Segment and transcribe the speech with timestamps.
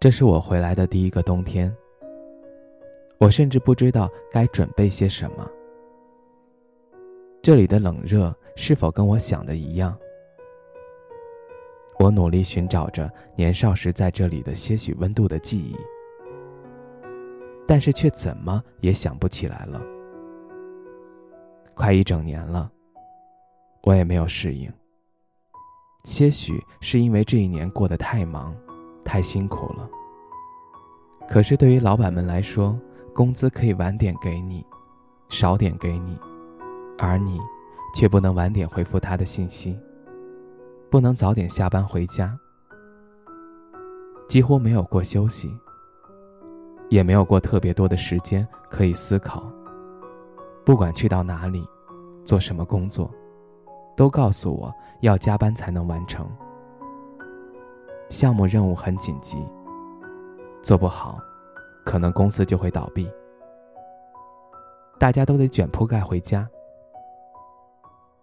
[0.00, 1.74] 这是我回来的第一个冬天，
[3.18, 5.50] 我甚至不知道该准备些什么。
[7.42, 9.98] 这里的冷热是否跟我想的一样？
[11.98, 15.76] 我努力寻找着年少时在这里的些许温度的记忆，
[17.66, 19.82] 但是却怎么也想不起来了。
[21.74, 22.70] 快一整年了，
[23.82, 24.72] 我也没有适应。
[26.04, 28.56] 些许是因为这一年过得太忙。
[29.08, 29.88] 太辛苦了。
[31.26, 32.78] 可是对于老板们来说，
[33.14, 34.62] 工资可以晚点给你，
[35.30, 36.18] 少点给你，
[36.98, 37.40] 而你
[37.94, 39.74] 却不能晚点回复他的信息，
[40.90, 42.38] 不能早点下班回家，
[44.28, 45.50] 几乎没有过休息，
[46.90, 49.50] 也没有过特别多的时间可以思考。
[50.66, 51.66] 不管去到哪里，
[52.24, 53.10] 做什么工作，
[53.96, 56.30] 都告诉我要加班才能完成。
[58.08, 59.46] 项目任务很紧急，
[60.62, 61.18] 做不好，
[61.84, 63.10] 可能公司就会倒闭。
[64.98, 66.48] 大家都得卷铺盖回家。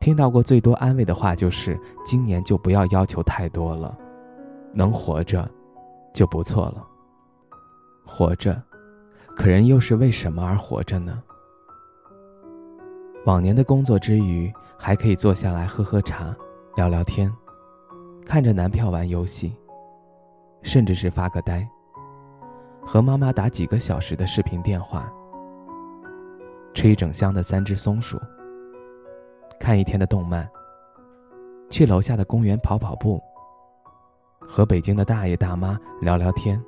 [0.00, 3.96] 听到过最多安慰的话就是：今年就不要要求太多了，
[4.72, 5.48] 能活着，
[6.12, 6.86] 就不错了。
[8.04, 8.60] 活着，
[9.36, 11.22] 可人又是为什么而活着呢？
[13.26, 16.34] 往年的工作之余，还可以坐下来喝喝茶，
[16.76, 17.32] 聊聊天，
[18.24, 19.54] 看着男票玩游戏。
[20.68, 21.66] 甚至是发个呆，
[22.84, 25.10] 和妈妈打几个小时的视频电话，
[26.74, 28.20] 吃一整箱的三只松鼠，
[29.58, 30.46] 看一天的动漫，
[31.70, 33.18] 去楼下的公园跑跑步，
[34.40, 36.62] 和北京的大爷大妈聊聊天，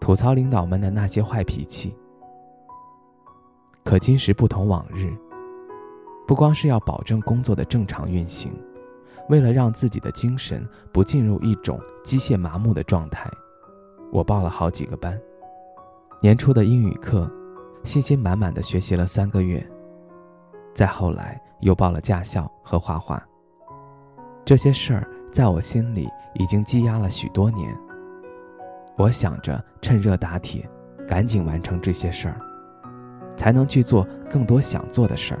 [0.00, 1.96] 吐槽领导们的那些坏脾气。
[3.84, 5.16] 可今时不同往日，
[6.26, 8.52] 不光是要保证工作的正常运行。
[9.28, 13.30] 为了让自己的精神不进入一种机械麻木的状态，
[14.10, 15.18] 我报了好几个班。
[16.20, 17.30] 年初的英语课，
[17.84, 19.64] 信心满满的学习了三个月。
[20.74, 23.22] 再后来又报了驾校和画画。
[24.44, 27.76] 这些事儿在我心里已经积压了许多年。
[28.96, 30.68] 我想着趁热打铁，
[31.08, 32.40] 赶紧完成这些事儿，
[33.36, 35.40] 才能去做更多想做的事儿。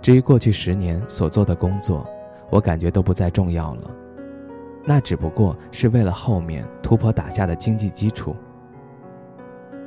[0.00, 2.06] 至于过去十年所做的工作，
[2.50, 3.90] 我感觉都不再重要了，
[4.84, 8.34] 那只不过是为了后面突破打下的经济基础。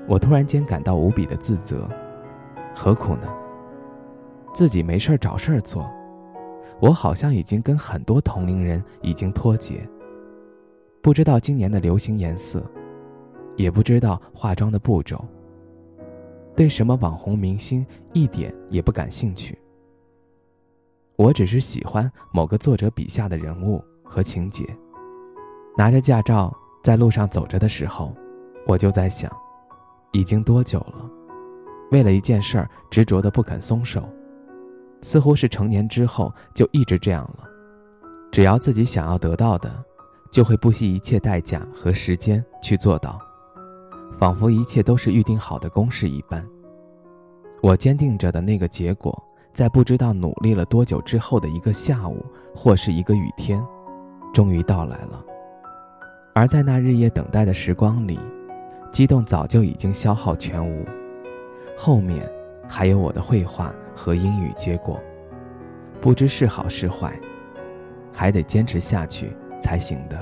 [0.08, 1.88] 我突然间感到无比的自责，
[2.75, 3.28] 何苦呢？
[4.53, 5.90] 自己没事儿找事儿做，
[6.80, 9.88] 我好像已经跟很多同龄人已经脱节。
[11.02, 12.62] 不知道今年的流行颜色，
[13.56, 15.24] 也不知道化妆的步骤，
[16.56, 19.58] 对什么网红明星一点也不感兴趣。
[21.19, 24.66] 我只是喜欢某个作者笔下的人物和情节。
[25.78, 26.50] 拿着驾照
[26.81, 28.16] 在路上走着的时候，
[28.66, 29.30] 我就在想，
[30.13, 31.09] 已经多久了？
[31.91, 34.07] 为了一件事儿执着的不肯松手，
[35.02, 37.44] 似乎是成年之后就一直这样了。
[38.31, 39.69] 只要自己想要得到的，
[40.31, 43.19] 就会不惜一切代价和时间去做到，
[44.18, 46.47] 仿佛一切都是预定好的公式一般。
[47.62, 49.22] 我坚定着的那个结果。
[49.54, 53.62] 在不知道努力了多久之后的一个下午，或是一个雨天，
[54.34, 55.24] 终于到来了。
[56.34, 58.18] 而在那日夜等待的时光里，
[58.92, 60.86] 激动早就已经消耗全无。
[61.78, 62.30] 后面
[62.68, 65.00] 还有我的绘画和英语结果，
[66.00, 67.20] 不知是好是坏，
[68.14, 70.18] 还得坚持下去才行的。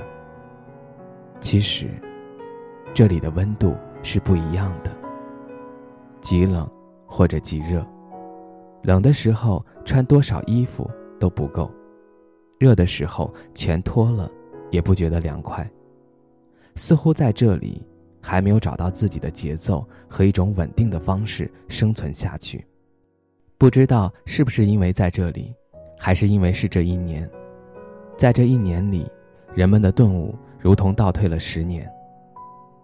[1.38, 1.88] 其实，
[2.92, 4.90] 这里的温度是不一样的，
[6.20, 6.68] 极冷
[7.06, 7.86] 或者极热。
[8.82, 11.70] 冷的时候穿多少衣服都不够，
[12.58, 14.30] 热的时候全脱了
[14.70, 15.68] 也不觉得凉快。
[16.76, 17.84] 似乎在这里
[18.22, 22.64] 还没有找到自己的节奏和一种稳定的方式生存下去。
[23.56, 25.52] 不知道是不是因为在这里，
[25.98, 27.28] 还是因为是这一年，
[28.16, 29.10] 在这一年里，
[29.54, 31.90] 人们的顿悟如同倒退了十年。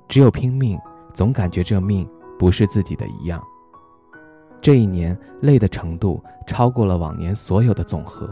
[0.08, 0.76] 只有拼命，
[1.12, 3.40] 总感觉这命不是自己的一样。
[4.64, 8.26] 这一年累的程度超过了往年所有的总和。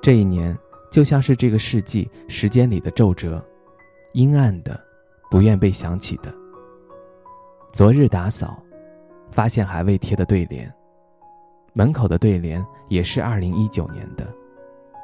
[0.00, 0.56] 这一年
[0.90, 3.44] 就像是这个世纪时间里的皱褶，
[4.14, 4.80] 阴暗的，
[5.30, 6.32] 不愿被想起的。
[7.74, 8.62] 昨日打扫，
[9.30, 10.72] 发现还未贴的对联，
[11.74, 14.26] 门口的对联也是二零一九年的。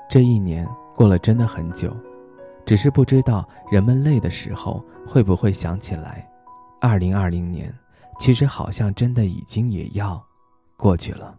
[0.09, 1.95] 这一年过了真的很久，
[2.65, 6.27] 只是不知道人们累的时候会不会想起来，
[6.81, 7.71] 二零二零年
[8.19, 10.25] 其实好像真的已经也要
[10.77, 11.39] 过去了。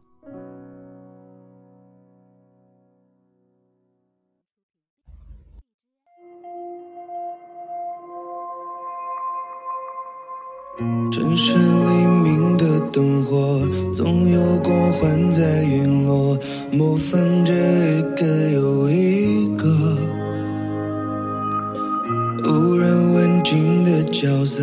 [11.12, 13.62] 城市黎明的灯火，
[13.94, 16.38] 总有光环在陨落，
[16.72, 19.15] 模仿着一个又一
[24.12, 24.62] 角色。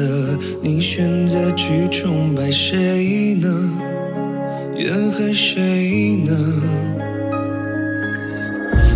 [0.61, 3.49] 你选择去崇拜谁呢？
[4.77, 6.33] 怨恨谁呢？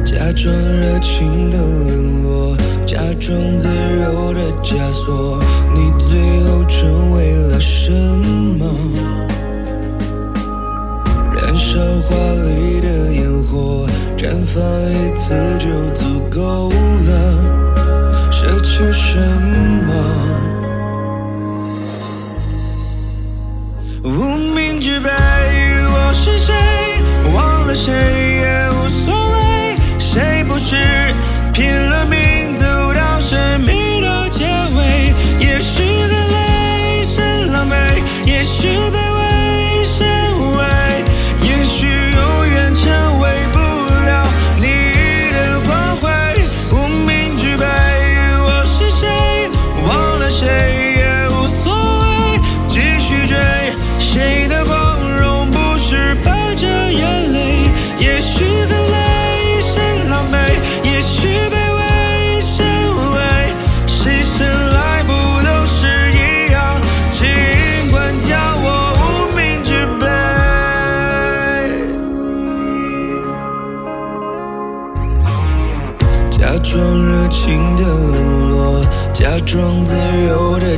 [0.04, 2.56] 假装热情的冷落，
[2.86, 5.38] 假装自由的枷锁，
[5.74, 8.64] 你最后成为了什么？
[11.34, 19.18] 燃烧华丽的烟火，绽放一次就足够了，奢求什
[19.86, 20.25] 么？
[24.06, 26.54] 无名之辈，我是谁？
[27.34, 28.35] 忘了谁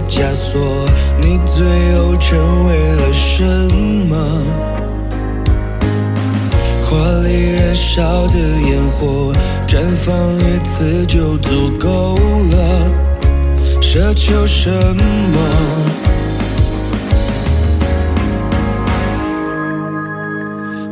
[0.08, 0.58] 枷锁，
[1.20, 1.62] 你最
[1.96, 3.44] 后成为了什
[4.08, 4.16] 么？
[6.82, 9.32] 华丽燃烧的烟火，
[9.66, 12.16] 绽放一次就足够
[12.50, 12.90] 了，
[13.82, 15.38] 奢求什么？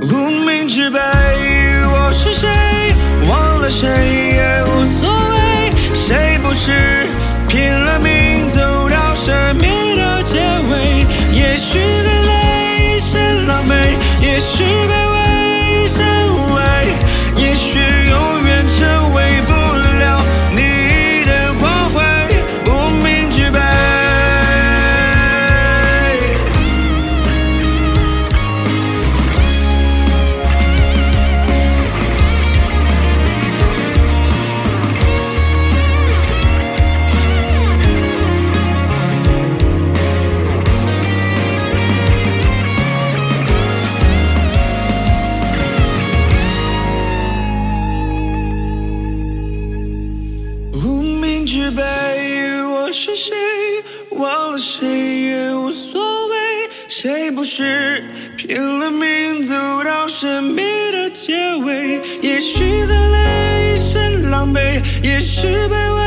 [0.02, 2.46] 无名之辈，我是谁？
[3.28, 4.25] 忘了谁
[58.36, 61.32] 拼了命走到生命的结
[61.64, 66.05] 尾，也许再来一身狼狈，也许卑微。